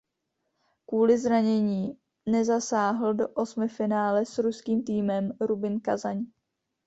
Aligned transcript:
Kvůli 0.85 1.17
zranění 1.17 1.97
nezasáhl 2.25 3.13
do 3.13 3.29
osmifinále 3.29 4.25
s 4.25 4.37
ruským 4.37 4.83
týmem 4.83 5.31
Rubin 5.41 5.79
Kazaň. 5.79 6.25